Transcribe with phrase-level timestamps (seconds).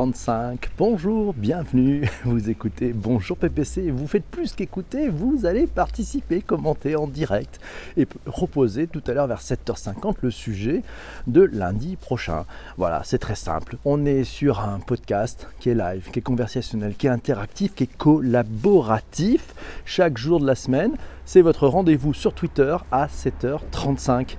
[0.00, 0.56] 7h35.
[0.78, 2.08] Bonjour, bienvenue.
[2.24, 3.90] Vous écoutez Bonjour PPC.
[3.90, 7.60] Vous faites plus qu'écouter, vous allez participer, commenter en direct
[7.98, 10.82] et reposer tout à l'heure vers 7h50 le sujet
[11.26, 12.46] de lundi prochain.
[12.78, 13.76] Voilà, c'est très simple.
[13.84, 17.84] On est sur un podcast qui est live, qui est conversationnel, qui est interactif, qui
[17.84, 19.54] est collaboratif
[19.84, 20.92] chaque jour de la semaine.
[21.26, 24.36] C'est votre rendez-vous sur Twitter à 7h35.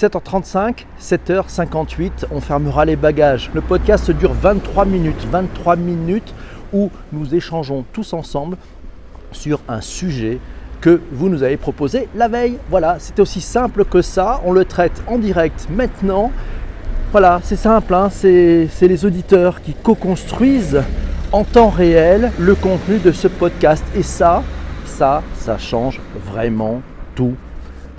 [0.00, 3.50] 7h35, 7h58, on fermera les bagages.
[3.52, 6.34] Le podcast dure 23 minutes, 23 minutes
[6.72, 8.56] où nous échangeons tous ensemble
[9.30, 10.38] sur un sujet
[10.80, 12.56] que vous nous avez proposé la veille.
[12.70, 16.32] Voilà, c'est aussi simple que ça, on le traite en direct maintenant.
[17.12, 18.08] Voilà, c'est simple, hein.
[18.08, 20.82] c'est les auditeurs qui co-construisent
[21.30, 23.84] en temps réel le contenu de ce podcast.
[23.94, 24.42] Et ça,
[24.86, 26.80] ça, ça change vraiment
[27.14, 27.34] tout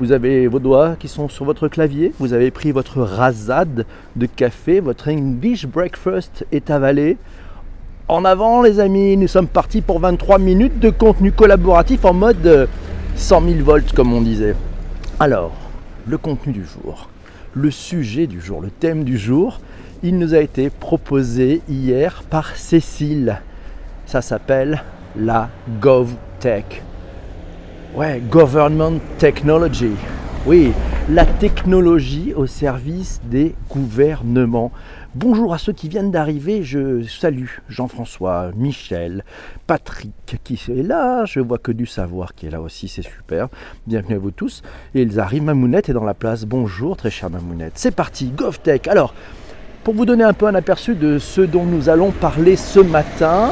[0.02, 4.26] vous avez vos doigts qui sont sur votre clavier, vous avez pris votre rasade de
[4.26, 7.18] café, votre English breakfast est avalé.
[8.08, 12.68] En avant les amis, nous sommes partis pour 23 minutes de contenu collaboratif en mode
[13.16, 14.56] 100 000 volts comme on disait.
[15.20, 15.54] Alors,
[16.08, 17.08] le contenu du jour,
[17.54, 19.60] le sujet du jour, le thème du jour,
[20.02, 23.40] il nous a été proposé hier par Cécile.
[24.08, 24.82] Ça s'appelle
[25.16, 25.50] la
[25.80, 26.82] GovTech.
[27.94, 29.92] Ouais, Government Technology.
[30.46, 30.72] Oui,
[31.10, 34.72] la technologie au service des gouvernements.
[35.14, 39.26] Bonjour à ceux qui viennent d'arriver, je salue Jean-François, Michel,
[39.68, 43.50] Patrick qui est là, je vois que du savoir qui est là aussi, c'est super.
[43.88, 44.62] Bienvenue à vous tous.
[44.96, 46.46] Et ils arrivent, Mamounette est dans la place.
[46.46, 47.74] Bonjour très chère Mamounette.
[47.76, 48.88] C'est parti, GovTech.
[48.88, 49.14] Alors,
[49.84, 53.50] pour vous donner un peu un aperçu de ce dont nous allons parler ce matin,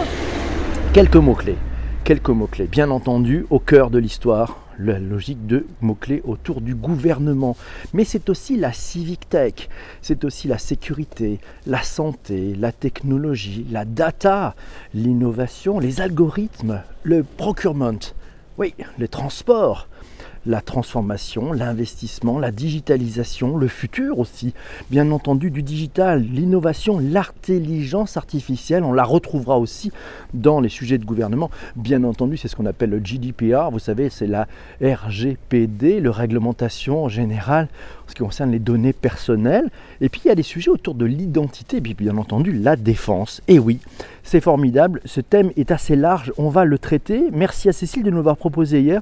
[0.94, 1.58] quelques mots-clés
[2.04, 2.68] quelques mots-clés.
[2.68, 7.56] Bien entendu, au cœur de l'histoire, la logique de mots-clés autour du gouvernement.
[7.94, 9.70] Mais c'est aussi la civic tech,
[10.02, 14.56] c'est aussi la sécurité, la santé, la technologie, la data,
[14.94, 18.00] l'innovation, les algorithmes, le procurement,
[18.58, 19.88] oui, les transports,
[20.46, 24.54] la transformation, l'investissement, la digitalisation, le futur aussi,
[24.90, 29.92] bien entendu du digital, l'innovation, l'intelligence artificielle, on la retrouvera aussi
[30.34, 31.50] dans les sujets de gouvernement.
[31.76, 34.48] Bien entendu, c'est ce qu'on appelle le GDPR, vous savez, c'est la
[34.82, 37.68] RGPD, le réglementation générale
[38.06, 39.70] en ce qui concerne les données personnelles.
[40.02, 43.42] Et puis il y a des sujets autour de l'identité, puis bien entendu la défense.
[43.48, 43.80] Et oui,
[44.24, 47.24] c'est formidable, ce thème est assez large, on va le traiter.
[47.32, 49.02] Merci à Cécile de nous avoir proposé hier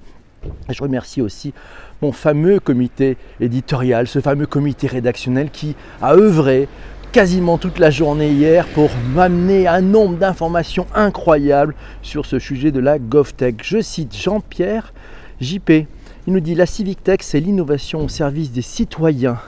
[0.70, 1.54] je remercie aussi
[2.02, 6.68] mon fameux comité éditorial, ce fameux comité rédactionnel qui a œuvré
[7.12, 12.80] quasiment toute la journée hier pour m'amener un nombre d'informations incroyables sur ce sujet de
[12.80, 13.62] la GovTech.
[13.64, 14.94] Je cite Jean-Pierre
[15.42, 15.70] JP.
[16.28, 19.40] Il nous dit la Civic Tech, c'est l'innovation au service des citoyens.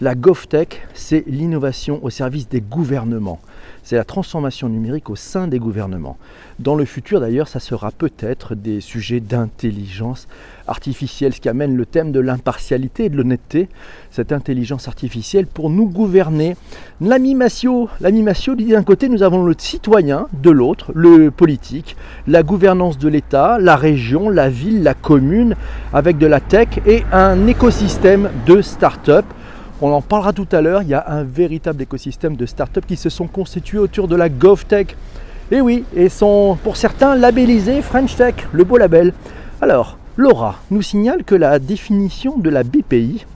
[0.00, 3.40] La GovTech, c'est l'innovation au service des gouvernements
[3.82, 6.16] c'est la transformation numérique au sein des gouvernements.
[6.58, 10.28] Dans le futur d'ailleurs, ça sera peut-être des sujets d'intelligence
[10.68, 13.68] artificielle, ce qui amène le thème de l'impartialité et de l'honnêteté,
[14.10, 16.56] cette intelligence artificielle pour nous gouverner.
[17.00, 22.98] L'animation, l'animation dit d'un côté, nous avons le citoyen, de l'autre, le politique, la gouvernance
[22.98, 25.56] de l'État, la région, la ville, la commune,
[25.92, 29.24] avec de la tech et un écosystème de start-up
[29.82, 32.96] on en parlera tout à l'heure, il y a un véritable écosystème de startups qui
[32.96, 34.96] se sont constitués autour de la GovTech.
[35.50, 39.12] Et oui, et sont pour certains labellisés French Tech, le beau label.
[39.60, 43.26] Alors, Laura nous signale que la définition de la BPI,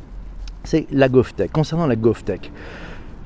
[0.62, 2.50] c'est la GovTech, concernant la GovTech.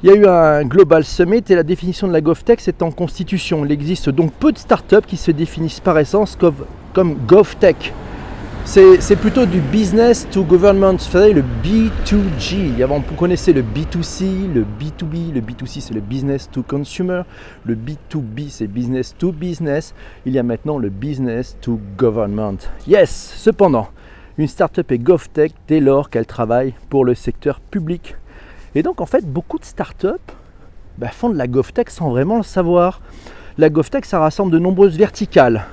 [0.03, 2.91] Il y a eu un Global Summit et la définition de la GovTech, c'est en
[2.91, 3.67] constitution.
[3.67, 6.55] Il existe donc peu de startups qui se définissent par essence comme,
[6.95, 7.93] comme GovTech.
[8.65, 12.81] C'est plutôt du business to government, vous savez, le B2G.
[12.83, 15.33] Avant, vous connaissez le B2C, le B2B.
[15.35, 17.23] Le B2C, c'est le business to consumer.
[17.65, 19.93] Le B2B, c'est business to business.
[20.25, 22.59] Il y a maintenant le business to government.
[22.87, 23.89] Yes, cependant,
[24.39, 28.15] une startup est GovTech dès lors qu'elle travaille pour le secteur public.
[28.77, 30.07] Et donc, en fait, beaucoup de startups
[30.97, 33.01] bah, font de la GovTech sans vraiment le savoir.
[33.59, 35.67] La GovTech, ça rassemble de nombreuses verticales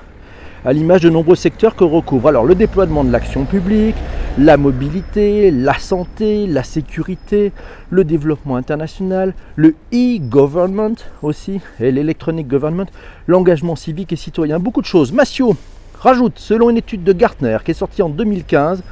[0.68, 3.96] à l'image de nombreux secteurs que recouvre alors le déploiement de l'action publique,
[4.36, 7.52] la mobilité, la santé, la sécurité,
[7.88, 12.84] le développement international, le e-government aussi, et l'électronic government,
[13.26, 15.10] l'engagement civique et citoyen, beaucoup de choses.
[15.10, 15.56] Massio
[16.00, 18.82] rajoute, selon une étude de Gartner qui est sortie en 2015,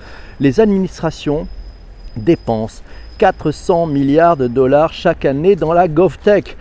[0.41, 1.47] les administrations
[2.17, 2.83] dépensent
[3.19, 6.57] 400 milliards de dollars chaque année dans la GovTech.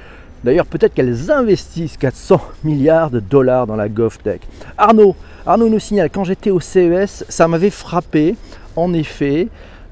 [0.46, 4.42] D'ailleurs, peut-être qu'elles investissent 400 milliards de dollars dans la GovTech.
[4.78, 8.36] Arnaud, Arnaud nous signale, quand j'étais au CES, ça m'avait frappé.
[8.76, 9.48] En effet,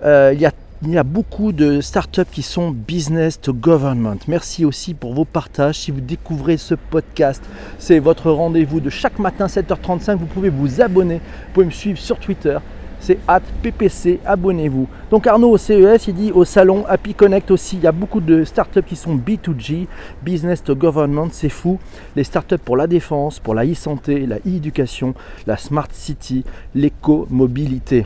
[0.06, 4.20] euh, il y a beaucoup de startups qui sont business to government.
[4.28, 5.80] Merci aussi pour vos partages.
[5.80, 7.42] Si vous découvrez ce podcast,
[7.80, 10.18] c'est votre rendez-vous de chaque matin 7h35.
[10.18, 11.16] Vous pouvez vous abonner.
[11.16, 12.60] Vous pouvez me suivre sur Twitter.
[13.06, 14.88] C'est at PPC, abonnez-vous.
[15.12, 18.22] Donc Arnaud au CES, il dit au salon Happy Connect aussi, il y a beaucoup
[18.22, 19.88] de startups qui sont B2G,
[20.22, 21.80] business to government, c'est fou.
[22.16, 25.16] Les startups pour la défense, pour la e-santé, la e-éducation,
[25.46, 26.46] la smart city,
[26.76, 28.06] l'éco-mobilité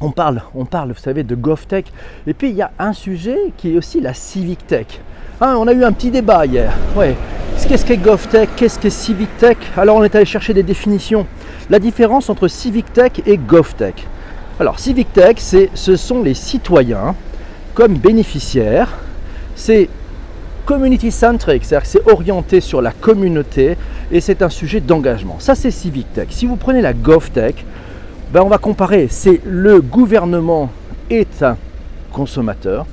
[0.00, 1.86] on parle, on parle, vous savez, de GovTech.
[2.26, 4.86] Et puis il y a un sujet qui est aussi la Civic Tech.
[5.40, 6.72] Hein, on a eu un petit débat hier.
[6.94, 7.16] Ouais.
[7.66, 8.50] Qu'est-ce qu'est GovTech?
[8.56, 9.56] Qu'est-ce qu'est Civic Tech?
[9.76, 11.26] Alors on est allé chercher des définitions.
[11.68, 14.06] La différence entre Civic Tech et GovTech.
[14.60, 17.14] Alors Civic Tech, ce sont les citoyens
[17.74, 18.92] comme bénéficiaires.
[19.54, 19.88] C'est
[20.66, 23.76] community centric, c'est-à-dire que c'est orienté sur la communauté
[24.10, 25.36] et c'est un sujet d'engagement.
[25.38, 26.26] Ça c'est Civic Tech.
[26.30, 27.64] Si vous prenez la GovTech,
[28.32, 29.06] ben, on va comparer.
[29.08, 30.70] C'est le gouvernement
[31.08, 31.56] est un
[32.12, 32.84] consommateur,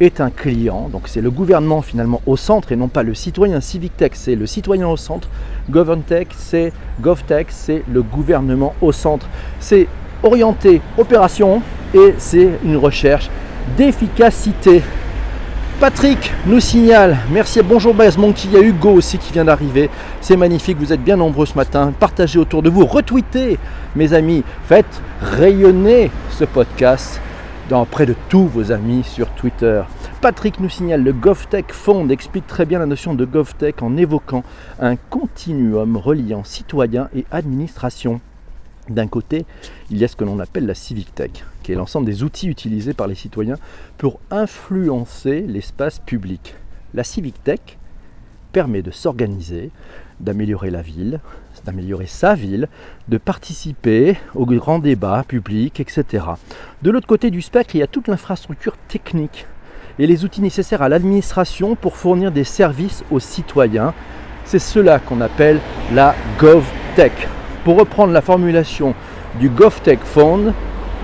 [0.00, 0.90] est un client.
[0.92, 3.62] Donc c'est le gouvernement finalement au centre et non pas le citoyen.
[3.62, 5.30] Civic Tech, c'est le citoyen au centre.
[5.70, 6.70] GovTech, c'est
[7.00, 9.26] GovTech, c'est le gouvernement au centre.
[9.58, 9.88] C'est
[10.22, 11.62] orienté opération
[11.94, 13.30] et c'est une recherche
[13.76, 14.82] d'efficacité.
[15.80, 19.88] Patrick nous signale, merci, bonjour Baz Monkey, il y a Hugo aussi qui vient d'arriver,
[20.20, 23.58] c'est magnifique, vous êtes bien nombreux ce matin, partagez autour de vous, retweetez
[23.94, 27.20] mes amis, faites rayonner ce podcast
[27.68, 29.82] dans près de tous vos amis sur Twitter.
[30.20, 34.42] Patrick nous signale, le GovTech Fund explique très bien la notion de GovTech en évoquant
[34.80, 38.20] un continuum reliant citoyens et administration.
[38.88, 39.44] D'un côté,
[39.90, 41.30] il y a ce que l'on appelle la Civic Tech,
[41.62, 43.56] qui est l'ensemble des outils utilisés par les citoyens
[43.98, 46.54] pour influencer l'espace public.
[46.94, 47.60] La Civic Tech
[48.52, 49.70] permet de s'organiser,
[50.20, 51.20] d'améliorer la ville,
[51.64, 52.68] d'améliorer sa ville,
[53.08, 56.24] de participer aux grands débats publics, etc.
[56.82, 59.46] De l'autre côté du spectre, il y a toute l'infrastructure technique
[59.98, 63.92] et les outils nécessaires à l'administration pour fournir des services aux citoyens.
[64.44, 65.60] C'est cela qu'on appelle
[65.92, 67.28] la GovTech.
[67.68, 68.94] Pour reprendre la formulation
[69.38, 70.54] du GovTech Fund,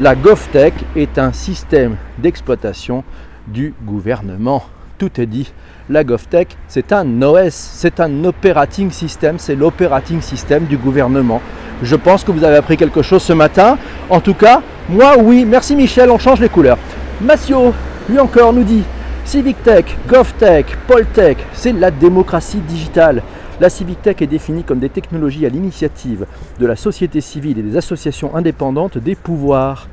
[0.01, 3.05] la GovTech est un système d'exploitation
[3.47, 4.63] du gouvernement.
[4.97, 5.53] Tout est dit.
[5.91, 11.43] La GovTech, c'est un OS, c'est un operating system, c'est l'operating system du gouvernement.
[11.83, 13.77] Je pense que vous avez appris quelque chose ce matin.
[14.09, 15.45] En tout cas, moi oui.
[15.45, 16.79] Merci Michel, on change les couleurs.
[17.21, 17.75] Massio,
[18.09, 18.85] lui encore, nous dit
[19.27, 23.23] Civic Tech, GovTech, Poltech, c'est la démocratie digitale.
[23.61, 26.27] La Civic Tech est définie comme des technologies à l'initiative
[26.59, 29.87] de la société civile et des associations indépendantes des pouvoirs.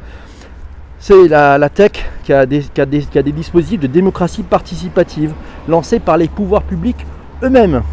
[0.97, 1.91] C'est la, tech
[2.23, 2.63] qui a, des,
[3.31, 5.33] dispositifs de démocratie participative
[5.67, 7.05] lancés par les pouvoirs publics
[7.43, 7.83] eux-mêmes.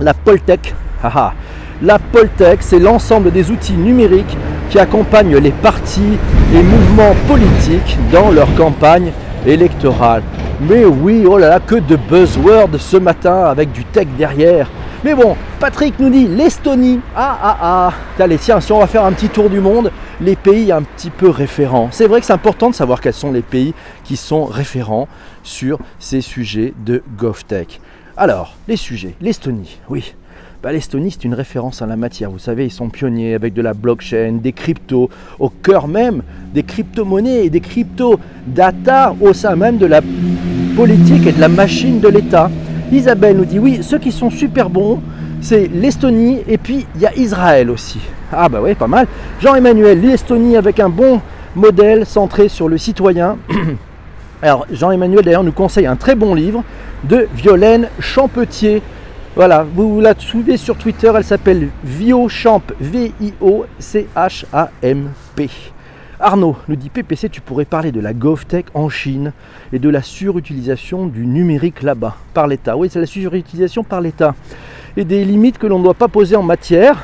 [0.00, 0.74] La Poltech,
[1.82, 4.36] la Poltech, c'est l'ensemble des outils numériques
[4.70, 6.18] qui accompagnent les partis
[6.54, 9.12] et mouvements politiques dans leur campagne
[9.46, 10.22] électorale.
[10.68, 14.70] Mais oui, oh là là, que de buzzwords ce matin avec du tech derrière.
[15.02, 17.00] Mais bon, Patrick nous dit l'Estonie.
[17.16, 17.92] Ah ah ah.
[18.22, 21.10] Allez, tiens, si on va faire un petit tour du monde, les pays un petit
[21.10, 21.88] peu référents.
[21.90, 23.74] C'est vrai que c'est important de savoir quels sont les pays
[24.04, 25.08] qui sont référents
[25.42, 27.80] sur ces sujets de GovTech.
[28.16, 29.16] Alors, les sujets.
[29.20, 30.14] L'Estonie, oui.
[30.70, 32.30] L'Estonie, c'est une référence en la matière.
[32.30, 35.10] Vous savez, ils sont pionniers avec de la blockchain, des cryptos,
[35.40, 36.22] au cœur même
[36.54, 40.00] des crypto-monnaies et des crypto-data au sein même de la
[40.76, 42.48] politique et de la machine de l'État.
[42.92, 45.00] Isabelle nous dit oui, ceux qui sont super bons,
[45.40, 47.98] c'est l'Estonie et puis il y a Israël aussi.
[48.32, 49.08] Ah bah oui, pas mal.
[49.40, 51.20] Jean-Emmanuel, l'Estonie avec un bon
[51.56, 53.36] modèle centré sur le citoyen.
[54.42, 56.62] Alors Jean-Emmanuel d'ailleurs nous conseille un très bon livre
[57.04, 58.80] de Violaine Champetier.
[59.34, 63.30] Voilà, vous la suivez sur Twitter, elle s'appelle Viochamp, V-I-O-C-H-A-M-P.
[66.20, 69.32] Arnaud nous dit PPC, tu pourrais parler de la GovTech en Chine
[69.72, 72.76] et de la surutilisation du numérique là-bas par l'État.
[72.76, 74.34] Oui, c'est la surutilisation par l'État
[74.98, 77.02] et des limites que l'on ne doit pas poser en matière,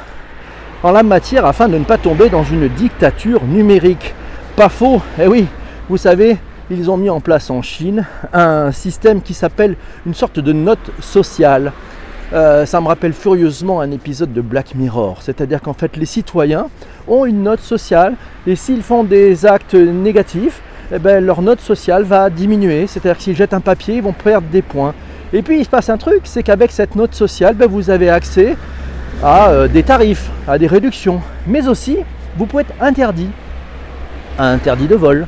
[0.83, 4.13] en la matière, afin de ne pas tomber dans une dictature numérique.
[4.55, 5.47] Pas faux, eh oui,
[5.89, 6.37] vous savez,
[6.71, 8.05] ils ont mis en place en Chine
[8.35, 11.73] un système qui s'appelle une sorte de note sociale.
[12.35, 16.67] Euh, ça me rappelle furieusement un épisode de Black Mirror, c'est-à-dire qu'en fait les citoyens
[17.07, 18.17] ont une note sociale
[18.47, 20.61] et s'ils font des actes négatifs,
[20.93, 24.13] eh ben, leur note sociale va diminuer, c'est-à-dire que s'ils jettent un papier, ils vont
[24.13, 24.95] perdre des points.
[25.33, 28.11] Et puis il se passe un truc, c'est qu'avec cette note sociale, ben, vous avez
[28.11, 28.57] accès
[29.23, 31.97] à euh, des tarifs, à des réductions, mais aussi
[32.37, 33.31] vous pouvez être interdit,
[34.39, 35.27] interdit de vol,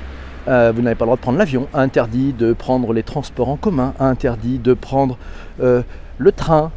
[0.48, 3.56] euh, vous n'avez pas le droit de prendre l'avion, interdit de prendre les transports en
[3.56, 5.16] commun, interdit de prendre
[5.58, 6.70] le train,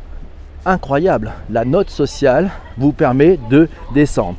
[0.65, 1.31] incroyable.
[1.49, 4.35] La note sociale vous permet de descendre.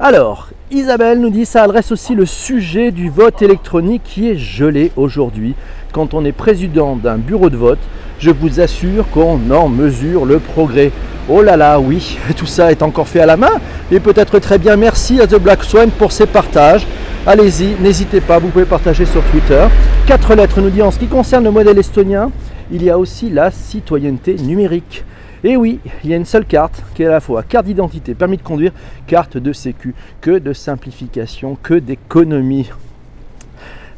[0.00, 4.92] Alors, Isabelle nous dit ça adresse aussi le sujet du vote électronique qui est gelé
[4.96, 5.54] aujourd'hui.
[5.92, 7.78] Quand on est président d'un bureau de vote,
[8.18, 10.92] je vous assure qu'on en mesure le progrès.
[11.28, 13.52] Oh là là, oui, tout ça est encore fait à la main.
[13.90, 16.86] Et peut-être très bien merci à The Black Swan pour ses partages.
[17.26, 19.66] Allez-y, n'hésitez pas, vous pouvez partager sur Twitter.
[20.06, 22.30] Quatre lettres nous dit en ce qui concerne le modèle estonien,
[22.70, 25.04] il y a aussi la citoyenneté numérique.
[25.44, 28.14] Et oui, il y a une seule carte qui est à la fois carte d'identité,
[28.14, 28.72] permis de conduire,
[29.06, 32.70] carte de sécu, que de simplification, que d'économie.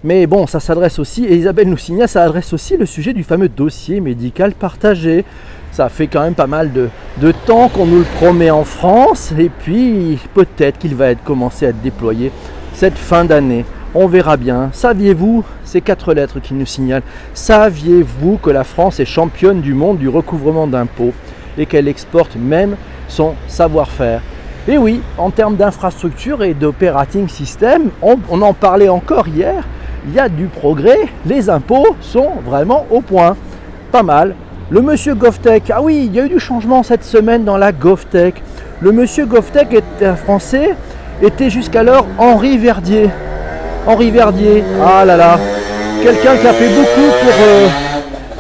[0.03, 3.23] Mais bon, ça s'adresse aussi, et Isabelle nous signale, ça adresse aussi le sujet du
[3.23, 5.25] fameux dossier médical partagé.
[5.73, 9.33] Ça fait quand même pas mal de, de temps qu'on nous le promet en France,
[9.39, 12.33] et puis peut-être qu'il va être commencé à être déployé
[12.81, 13.67] cette fin d'année.
[13.95, 14.71] On verra bien.
[14.73, 17.03] Saviez-vous, ces quatre lettres qui nous signalent,
[17.35, 21.13] saviez-vous que la France est championne du monde du recouvrement d'impôts
[21.59, 24.23] et qu'elle exporte même son savoir-faire?
[24.67, 29.63] Et oui, en termes d'infrastructure et d'operating system, on, on en parlait encore hier,
[30.07, 33.37] il y a du progrès, les impôts sont vraiment au point.
[33.93, 34.35] Pas mal.
[34.71, 37.73] Le monsieur GovTech, ah oui, il y a eu du changement cette semaine dans la
[37.73, 38.43] GovTech.
[38.81, 40.77] Le monsieur GovTech est un français,
[41.23, 43.11] était jusqu'alors Henri Verdier.
[43.87, 45.39] Henri Verdier, ah là là,
[46.03, 47.69] quelqu'un qui a fait beaucoup pour euh,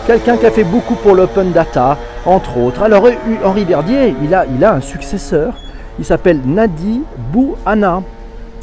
[0.07, 1.97] quelqu'un qui a fait beaucoup pour l'open data,
[2.27, 2.83] entre autres.
[2.83, 3.07] Alors
[3.45, 5.55] Henri Verdier, il a, il a un successeur,
[5.99, 8.03] il s'appelle Nadi Bouhana.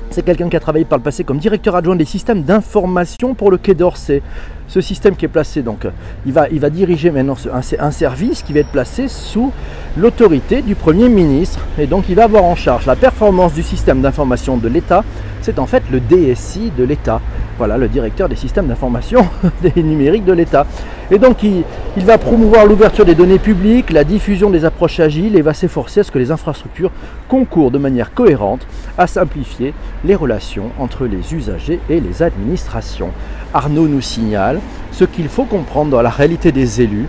[0.09, 3.51] C'est quelqu'un qui a travaillé par le passé comme directeur adjoint des systèmes d'information pour
[3.51, 4.21] le Quai d'Orsay.
[4.67, 5.87] Ce système qui est placé, donc,
[6.25, 7.35] il va, diriger maintenant
[7.79, 9.51] un service qui va être placé sous
[9.97, 11.59] l'autorité du Premier ministre.
[11.79, 15.03] Et donc, il va avoir en charge la performance du système d'information de l'État.
[15.47, 17.21] C'est en fait le DSI de l'État.
[17.57, 19.25] Voilà, le directeur des systèmes d'information
[19.61, 20.67] des numériques de l'État.
[21.09, 21.63] Et donc, il,
[22.03, 26.03] va promouvoir l'ouverture des données publiques, la diffusion des approches agiles et va s'efforcer à
[26.03, 26.91] ce que les infrastructures
[27.29, 29.73] concourent de manière cohérente à simplifier
[30.03, 33.11] les relations entre les usagers et les administrations.
[33.53, 34.59] Arnaud nous signale
[34.91, 37.07] ce qu'il faut comprendre dans la réalité des élus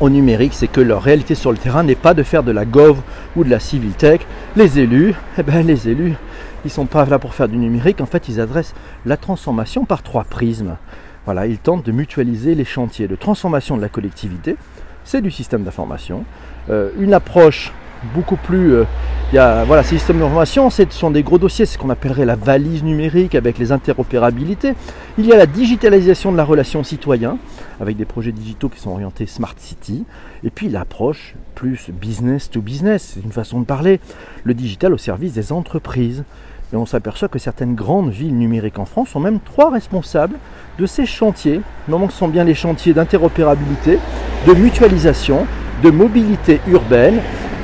[0.00, 2.64] au numérique, c'est que leur réalité sur le terrain n'est pas de faire de la
[2.64, 3.02] gov
[3.36, 4.20] ou de la civil tech.
[4.56, 6.14] Les élus, eh ben, les élus,
[6.64, 8.00] ils sont pas là pour faire du numérique.
[8.00, 8.74] En fait, ils adressent
[9.06, 10.76] la transformation par trois prismes.
[11.24, 14.56] Voilà, ils tentent de mutualiser les chantiers de transformation de la collectivité.
[15.04, 16.24] C'est du système d'information.
[16.70, 17.72] Euh, une approche
[18.14, 18.74] beaucoup plus.
[18.74, 18.84] Euh,
[19.32, 22.36] y a, voilà, ces systèmes d'information, ce sont des gros dossiers, ce qu'on appellerait la
[22.36, 24.74] valise numérique avec les interopérabilités.
[25.18, 27.38] Il y a la digitalisation de la relation citoyen,
[27.80, 30.04] avec des projets digitaux qui sont orientés Smart City.
[30.42, 34.00] Et puis l'approche plus business to business, c'est une façon de parler,
[34.44, 36.24] le digital au service des entreprises.
[36.72, 40.36] Et on s'aperçoit que certaines grandes villes numériques en France sont même trois responsables
[40.78, 41.62] de ces chantiers.
[41.88, 43.98] Normalement, ce sont bien les chantiers d'interopérabilité,
[44.46, 45.46] de mutualisation,
[45.82, 47.20] de mobilité urbaine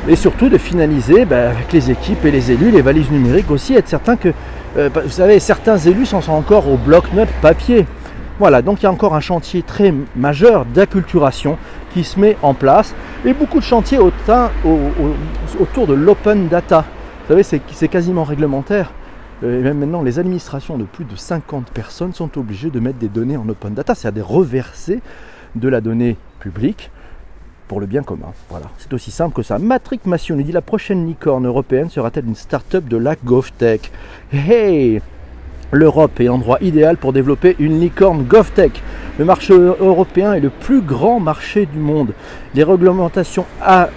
[0.09, 3.75] et surtout de finaliser ben, avec les équipes et les élus, les valises numériques aussi,
[3.75, 4.33] être certain que,
[4.77, 7.87] euh, vous savez, certains élus sont encore au bloc-notes papier.
[8.41, 11.59] Voilà, donc il y a encore un chantier très majeur d'acculturation
[11.95, 12.95] qui se met en place
[13.25, 14.13] et beaucoup de chantiers au,
[14.65, 14.79] au,
[15.61, 16.85] autour de l'open data.
[17.29, 18.93] Vous savez, c'est quasiment réglementaire.
[19.43, 22.99] Euh, et même maintenant, les administrations de plus de 50 personnes sont obligées de mettre
[22.99, 25.01] des données en open data, c'est-à-dire reverser
[25.57, 26.93] de la donnée publique
[27.67, 28.33] pour le bien commun.
[28.49, 29.59] Voilà, c'est aussi simple que ça.
[29.59, 33.91] Matrick Massion nous dit la prochaine licorne européenne sera-t-elle une start-up de la GovTech?
[34.33, 35.01] Hey
[35.73, 38.81] L'Europe est l'endroit idéal pour développer une licorne GovTech.
[39.19, 42.13] Le marché européen est le plus grand marché du monde.
[42.55, 43.47] Les réglementations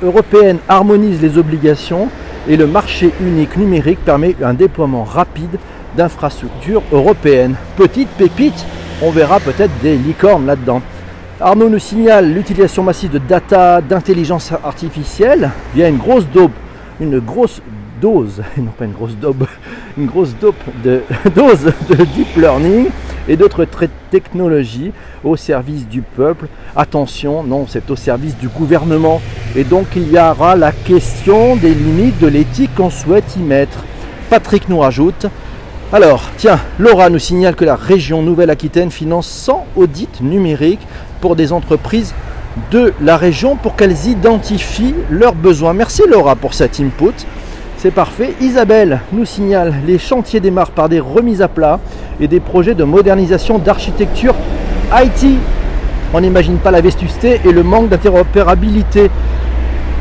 [0.01, 2.09] européennes harmonisent les obligations
[2.47, 5.59] et le marché unique numérique permet un déploiement rapide
[5.95, 7.55] d'infrastructures européennes.
[7.75, 8.65] Petite pépite,
[9.01, 10.81] on verra peut-être des licornes là-dedans.
[11.41, 16.51] Arnaud nous signale l'utilisation massive de data, d'intelligence artificielle via une grosse dope,
[16.99, 17.61] une grosse
[18.01, 19.47] dose, non pas une grosse dope,
[19.97, 21.01] une grosse dope de
[21.35, 22.87] dose de deep learning
[23.27, 23.67] et d'autres
[24.09, 24.91] technologies
[25.23, 26.47] au service du peuple.
[26.75, 29.21] Attention, non, c'est au service du gouvernement.
[29.55, 33.83] Et donc il y aura la question des limites de l'éthique qu'on souhaite y mettre.
[34.29, 35.27] Patrick nous rajoute
[35.91, 40.85] alors, tiens, Laura nous signale que la région Nouvelle-Aquitaine finance 100 audits numériques
[41.19, 42.13] pour des entreprises
[42.71, 45.73] de la région pour qu'elles identifient leurs besoins.
[45.73, 47.25] Merci Laura pour cet input.
[47.81, 48.33] C'est parfait.
[48.41, 51.79] Isabelle nous signale les chantiers démarrent par des remises à plat
[52.19, 54.35] et des projets de modernisation d'architecture
[54.93, 55.25] IT.
[56.13, 59.09] On n'imagine pas la vestusté et le manque d'interopérabilité.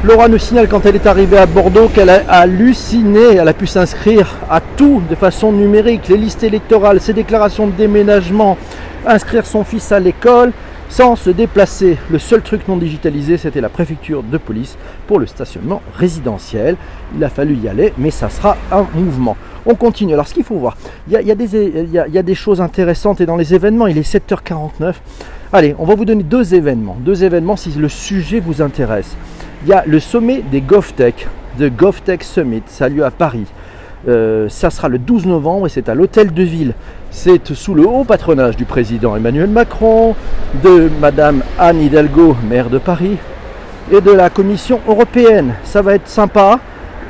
[0.02, 3.68] Laura nous signale quand elle est arrivée à Bordeaux qu'elle a halluciné, elle a pu
[3.68, 8.58] s'inscrire à tout de façon numérique, les listes électorales, ses déclarations de déménagement,
[9.06, 10.50] inscrire son fils à l'école,
[10.88, 11.98] sans se déplacer.
[12.10, 14.76] Le seul truc non digitalisé, c'était la préfecture de police
[15.06, 16.76] pour le stationnement résidentiel.
[17.16, 19.36] Il a fallu y aller, mais ça sera un mouvement.
[19.66, 20.14] On continue.
[20.14, 20.76] Alors, ce qu'il faut voir,
[21.08, 24.94] il y, a, des, choses intéressantes et dans les événements, il est 7h49.
[25.52, 26.96] Allez, on va vous donner deux événements.
[27.00, 29.16] Deux événements si le sujet vous intéresse.
[29.64, 31.26] Il y a le sommet des GovTech,
[31.58, 33.46] The GovTech Summit, ça a lieu à Paris.
[34.06, 36.74] Euh, ça sera le 12 novembre et c'est à l'hôtel de ville.
[37.10, 40.14] C'est sous le haut patronage du président Emmanuel Macron,
[40.62, 43.16] de Madame Anne Hidalgo, maire de Paris,
[43.90, 45.54] et de la Commission européenne.
[45.64, 46.60] Ça va être sympa.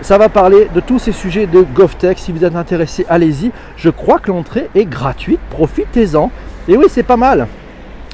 [0.00, 2.18] Ça va parler de tous ces sujets de GovTech.
[2.18, 3.50] Si vous êtes intéressé, allez-y.
[3.76, 5.40] Je crois que l'entrée est gratuite.
[5.50, 6.30] Profitez-en.
[6.68, 7.48] Et oui, c'est pas mal.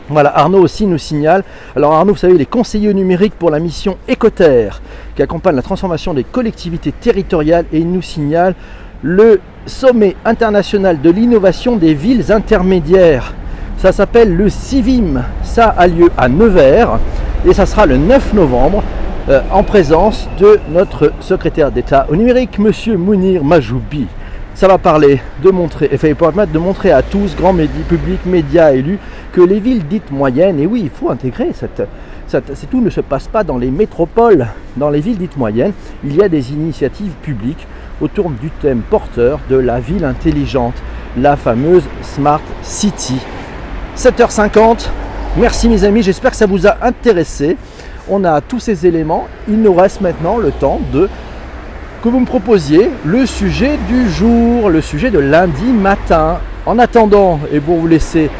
[0.08, 1.44] Voilà, Arnaud aussi nous signale.
[1.76, 4.82] Alors Arnaud, vous savez, il est conseiller numérique pour la mission Écoterre,
[5.14, 8.54] qui accompagne la transformation des collectivités territoriales, et il nous signale
[9.04, 13.34] le sommet international de l'innovation des villes intermédiaires.
[13.76, 15.22] Ça s'appelle le CIVIM.
[15.42, 16.98] Ça a lieu à Nevers
[17.46, 18.82] et ça sera le 9 novembre
[19.28, 24.06] euh, en présence de notre secrétaire d'État au numérique, Monsieur Mounir Majoubi.
[24.54, 28.98] Ça va parler de montrer, permettre de montrer à tous, grands médias, publics, médias, élus,
[29.32, 31.82] que les villes dites moyennes, et oui, il faut intégrer cette,
[32.42, 35.72] cette, tout ne se passe pas dans les métropoles, dans les villes dites moyennes,
[36.02, 37.66] il y a des initiatives publiques
[38.00, 40.74] autour du thème porteur de la ville intelligente,
[41.16, 43.18] la fameuse Smart City.
[43.96, 44.88] 7h50,
[45.36, 47.56] merci mes amis, j'espère que ça vous a intéressé.
[48.10, 51.08] On a tous ces éléments, il nous reste maintenant le temps de
[52.02, 56.38] que vous me proposiez le sujet du jour, le sujet de lundi matin.
[56.66, 58.30] En attendant, et pour vous laisser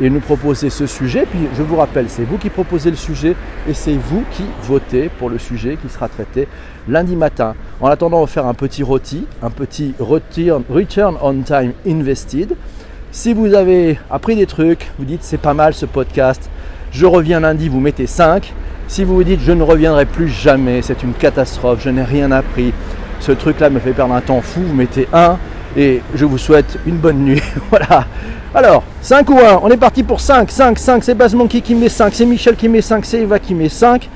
[0.00, 3.34] et nous proposer ce sujet, puis je vous rappelle, c'est vous qui proposez le sujet
[3.68, 6.46] et c'est vous qui votez pour le sujet qui sera traité
[6.88, 7.54] lundi matin.
[7.80, 12.54] En attendant, on va faire un petit rôti, un petit return, return on time invested.
[13.12, 16.50] Si vous avez appris des trucs, vous dites c'est pas mal ce podcast,
[16.92, 18.52] je reviens lundi, vous mettez 5.
[18.88, 22.30] Si vous vous dites je ne reviendrai plus jamais, c'est une catastrophe, je n'ai rien
[22.30, 22.72] appris,
[23.20, 25.38] ce truc-là me fait perdre un temps fou, vous mettez 1
[25.76, 27.42] et je vous souhaite une bonne nuit.
[27.70, 28.06] voilà.
[28.52, 31.76] Alors, 5 ou 1, on est parti pour 5, 5, 5, c'est Baz Monkey qui
[31.76, 34.08] met 5, c'est Michel qui met 5, c'est Eva qui met 5.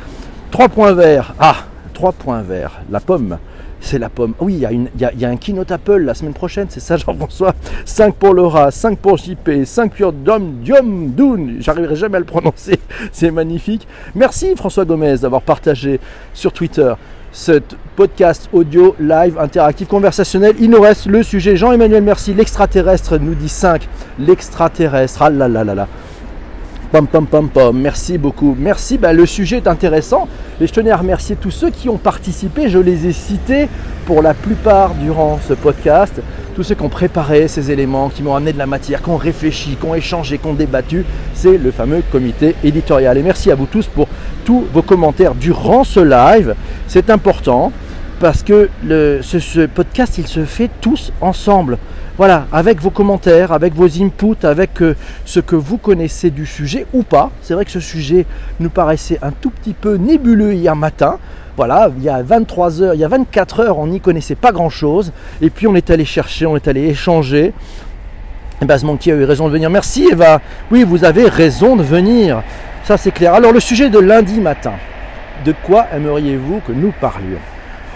[0.50, 1.34] 3 points verts.
[1.38, 1.56] Ah,
[1.92, 2.80] 3 points verts.
[2.90, 3.38] La pomme
[3.84, 4.34] c'est la pomme.
[4.40, 6.80] Oui, il y, a une, il, y a, un keynote Apple la semaine prochaine, c'est
[6.80, 7.54] ça Jean-François
[7.84, 12.24] 5 pour Laura, 5 pour JP, 5 pour Dom, Diom, Doun, j'arriverai jamais à le
[12.24, 12.80] prononcer,
[13.12, 13.86] c'est magnifique.
[14.14, 16.00] Merci François Gomez d'avoir partagé
[16.32, 16.94] sur Twitter
[17.34, 17.60] ce
[17.96, 20.54] podcast audio live interactif conversationnel.
[20.60, 23.86] Il nous reste le sujet Jean-Emmanuel Merci, l'extraterrestre nous dit 5,
[24.20, 25.88] l'extraterrestre, ah là là là là.
[26.94, 27.76] Pom, pom, pom, pom.
[27.76, 28.54] Merci beaucoup.
[28.56, 28.98] Merci.
[28.98, 30.28] Bah, le sujet est intéressant.
[30.60, 32.68] Et je tenais à remercier tous ceux qui ont participé.
[32.68, 33.68] Je les ai cités
[34.06, 36.22] pour la plupart durant ce podcast.
[36.54, 39.16] Tous ceux qui ont préparé ces éléments, qui m'ont amené de la matière, qui ont
[39.16, 41.04] réfléchi, qui ont échangé, qui ont débattu.
[41.34, 43.18] C'est le fameux comité éditorial.
[43.18, 44.06] Et merci à vous tous pour
[44.44, 46.54] tous vos commentaires durant ce live.
[46.86, 47.72] C'est important
[48.20, 51.78] parce que ce podcast, il se fait tous ensemble.
[52.16, 56.86] Voilà, avec vos commentaires, avec vos inputs, avec euh, ce que vous connaissez du sujet
[56.92, 57.32] ou pas.
[57.42, 58.24] C'est vrai que ce sujet
[58.60, 61.18] nous paraissait un tout petit peu nébuleux hier matin.
[61.56, 64.52] Voilà, il y a 23 heures, il y a 24 heures, on n'y connaissait pas
[64.52, 65.10] grand-chose.
[65.42, 67.52] Et puis on est allé chercher, on est allé échanger.
[68.62, 69.68] Et ben, qui a eu raison de venir.
[69.68, 70.40] Merci Eva.
[70.70, 72.44] Oui, vous avez raison de venir.
[72.84, 73.34] Ça c'est clair.
[73.34, 74.74] Alors le sujet de lundi matin.
[75.44, 77.40] De quoi aimeriez-vous que nous parlions?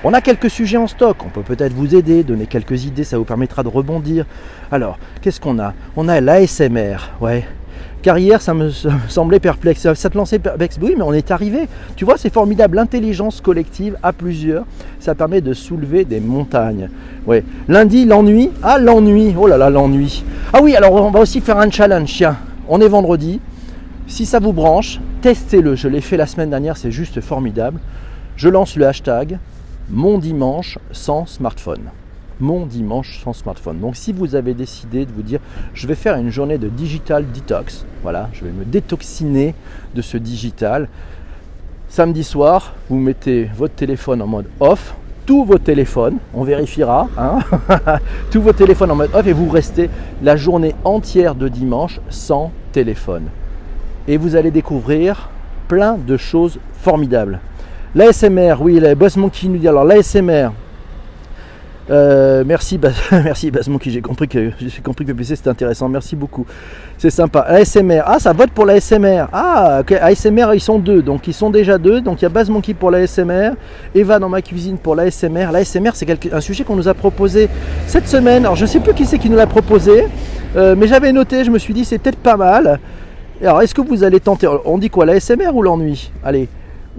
[0.05, 3.19] On a quelques sujets en stock, on peut peut-être vous aider, donner quelques idées, ça
[3.19, 4.27] vous permettra de rebondir.
[4.71, 5.75] Alors, qu'est-ce qu'on a?
[5.97, 7.45] On a l'ASMR, ouais.
[8.01, 8.71] Car hier, ça me
[9.09, 9.93] semblait perplexe.
[9.95, 11.69] Ça te lançait perplexe Oui, mais on est arrivé.
[11.97, 12.77] Tu vois, c'est formidable.
[12.77, 14.67] L'intelligence collective à plusieurs,
[15.01, 16.91] ça permet de soulever des montagnes.
[17.27, 17.43] Ouais.
[17.67, 18.51] Lundi, l'ennui.
[18.63, 19.35] Ah, l'ennui.
[19.37, 20.23] Oh là là, l'ennui.
[20.53, 22.13] Ah oui, alors on va aussi faire un challenge.
[22.13, 22.37] Tiens,
[22.69, 23.41] on est vendredi.
[24.07, 25.75] Si ça vous branche, testez-le.
[25.75, 27.81] Je l'ai fait la semaine dernière, c'est juste formidable.
[28.37, 29.39] Je lance le hashtag
[29.91, 31.91] mon dimanche sans smartphone.
[32.41, 33.81] Mon dimanche sans smartphone.
[33.81, 35.41] Donc si vous avez décidé de vous dire
[35.75, 39.55] je vais faire une journée de digital detox, voilà, je vais me détoxiner
[39.95, 40.89] de ce digital.
[41.89, 47.39] Samedi soir, vous mettez votre téléphone en mode off, tous vos téléphones, on vérifiera, hein
[48.31, 49.91] tous vos téléphones en mode off et vous restez
[50.23, 53.25] la journée entière de dimanche sans téléphone.
[54.07, 55.29] Et vous allez découvrir
[55.67, 57.41] plein de choses formidables.
[57.95, 60.51] L'ASMR, oui, la Boss Monkey nous dit alors l'ASMR.
[61.91, 62.79] Euh, merci,
[63.13, 66.45] merci Bass Monkey, j'ai compris que j'ai compris que c'était intéressant, merci beaucoup.
[66.99, 67.41] C'est sympa.
[67.41, 69.25] ASMR, ah ça vote pour l'ASMR.
[69.33, 72.03] Ah ok, ASMR ils sont deux, donc ils sont déjà deux.
[72.03, 73.53] Donc il y a Bass Monkey pour l'ASMR,
[73.95, 75.51] Eva dans ma cuisine pour l'ASMR.
[75.51, 77.49] L'ASMR c'est un sujet qu'on nous a proposé
[77.87, 78.45] cette semaine.
[78.45, 80.09] Alors je ne sais plus qui c'est qui nous l'a proposé,
[80.57, 82.81] euh, mais j'avais noté, je me suis dit c'est peut-être pas mal.
[83.41, 86.11] Alors, est-ce que vous allez tenter On dit quoi, la SMR ou l'ennui?
[86.25, 86.49] Allez.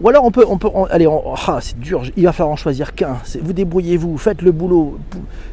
[0.01, 1.07] Ou alors on peut, on peut, allez,
[1.47, 2.03] ah, c'est dur.
[2.15, 3.17] Il va falloir en choisir qu'un.
[3.41, 4.97] Vous débrouillez-vous, faites le boulot.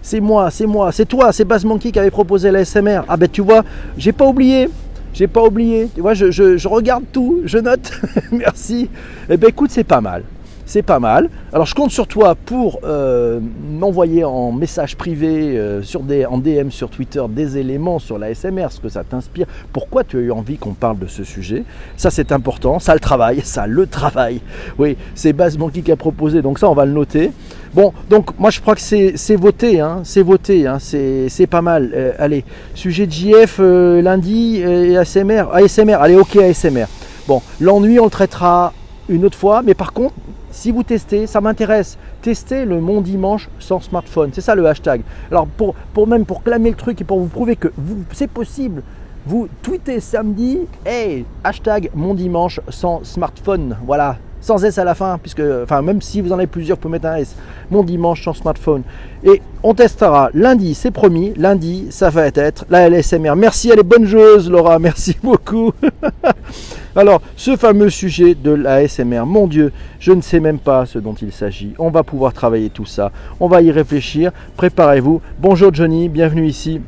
[0.02, 3.02] C'est moi, c'est moi, c'est toi, c'est Bass Monkey qui avait proposé la SMR.
[3.08, 3.64] Ah ben tu vois,
[3.98, 4.68] j'ai pas oublié.
[5.12, 5.88] J'ai pas oublié.
[5.94, 7.90] Tu vois, je, je regarde tout, je note.
[8.32, 8.88] Merci.
[9.28, 10.22] Eh ben écoute, c'est pas mal
[10.66, 11.30] c'est pas mal.
[11.52, 16.38] Alors je compte sur toi pour euh, m'envoyer en message privé, euh, sur des, en
[16.38, 20.20] DM sur Twitter, des éléments sur la SMR, ce que ça t'inspire, pourquoi tu as
[20.20, 21.64] eu envie qu'on parle de ce sujet.
[21.96, 24.40] Ça c'est important, ça le travail, ça le travail.
[24.76, 27.30] Oui, c'est Base Monkey qui a proposé, donc ça on va le noter.
[27.72, 31.92] Bon, donc moi je crois que c'est voté, hein, c'est voté, hein, c'est pas mal.
[31.94, 33.60] Euh, allez, sujet de JF
[34.02, 36.86] lundi et ASMR, ASMR, allez ok ASMR.
[37.28, 38.72] Bon, l'ennui on le traitera
[39.08, 40.14] une autre fois, mais par contre,
[40.56, 41.98] si vous testez, ça m'intéresse.
[42.22, 44.30] Testez le Mon Dimanche sans smartphone.
[44.32, 45.02] C'est ça le hashtag.
[45.30, 45.74] Alors pour,
[46.06, 47.68] même pour clamer le truc et pour vous prouver que
[48.12, 48.82] c'est possible,
[49.26, 53.76] vous tweetez samedi, hey, hashtag Mon Dimanche sans smartphone.
[53.84, 54.16] Voilà,
[54.46, 56.92] sans S à la fin, puisque, enfin, même si vous en avez plusieurs, vous pouvez
[56.92, 57.34] mettre un S.
[57.70, 58.82] Mon dimanche sans smartphone.
[59.24, 61.32] Et on testera lundi, c'est promis.
[61.36, 63.34] Lundi, ça va être la LSMR.
[63.34, 64.78] Merci, elle est bonne joueuse, Laura.
[64.86, 65.72] Merci beaucoup.
[66.96, 71.00] Alors, ce fameux sujet de la SMR, mon Dieu, je ne sais même pas ce
[71.00, 71.74] dont il s'agit.
[71.80, 73.10] On va pouvoir travailler tout ça.
[73.40, 74.30] On va y réfléchir.
[74.56, 75.20] Préparez-vous.
[75.40, 76.80] Bonjour Johnny, bienvenue ici.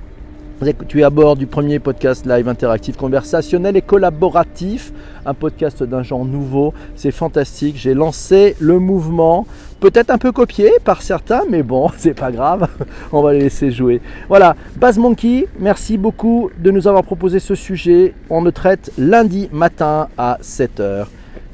[0.89, 4.93] Tu es à bord du premier podcast live interactif conversationnel et collaboratif,
[5.25, 6.75] un podcast d'un genre nouveau.
[6.97, 7.77] C'est fantastique.
[7.77, 9.47] J'ai lancé le mouvement,
[9.79, 12.67] peut-être un peu copié par certains, mais bon, c'est pas grave.
[13.13, 14.01] On va les laisser jouer.
[14.29, 18.13] Voilà, Baz Monkey, merci beaucoup de nous avoir proposé ce sujet.
[18.29, 21.07] On le traite lundi matin à 7h.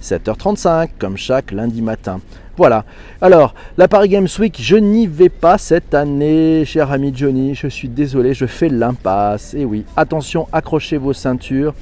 [0.02, 2.20] 7h35, comme chaque lundi matin.
[2.56, 2.84] Voilà.
[3.20, 7.54] Alors, la Paris Games Week, je n'y vais pas cette année, cher ami Johnny.
[7.54, 9.54] Je suis désolé, je fais l'impasse.
[9.54, 11.74] Et oui, attention, accrochez vos ceintures.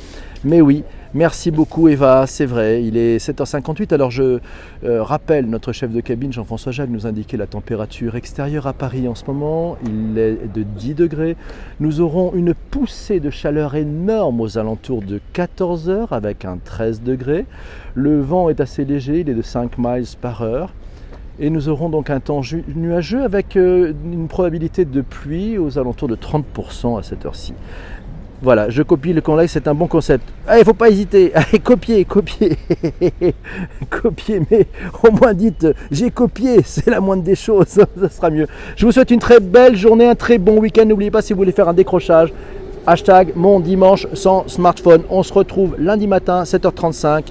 [0.44, 0.82] Mais oui,
[1.14, 3.92] Merci beaucoup Eva, c'est vrai, il est 7h58.
[3.92, 4.38] Alors je
[4.82, 9.06] euh, rappelle, notre chef de cabine Jean-François Jacques nous indiquait la température extérieure à Paris
[9.06, 9.76] en ce moment.
[9.84, 11.36] Il est de 10 degrés.
[11.80, 17.44] Nous aurons une poussée de chaleur énorme aux alentours de 14h avec un 13 degrés.
[17.94, 20.72] Le vent est assez léger, il est de 5 miles par heure.
[21.38, 22.40] Et nous aurons donc un temps
[22.74, 27.52] nuageux avec euh, une probabilité de pluie aux alentours de 30% à cette heure-ci.
[28.42, 30.24] Voilà, je copie le conlex, c'est un bon concept.
[30.48, 31.32] Allez, il faut pas hésiter.
[31.34, 32.58] Allez, copier, copier.
[33.90, 34.66] copier, mais
[35.04, 38.48] au moins dites, j'ai copié, c'est la moindre des choses, ça sera mieux.
[38.74, 40.84] Je vous souhaite une très belle journée, un très bon week-end.
[40.84, 42.32] N'oubliez pas si vous voulez faire un décrochage,
[42.84, 45.04] hashtag mon dimanche sans smartphone.
[45.08, 47.26] On se retrouve lundi matin, 7h35.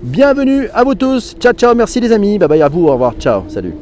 [0.00, 1.34] Bienvenue à vous tous.
[1.40, 1.74] Ciao, ciao.
[1.74, 2.38] Merci les amis.
[2.38, 2.86] Bye bye à vous.
[2.86, 3.14] Au revoir.
[3.18, 3.42] Ciao.
[3.48, 3.74] Salut.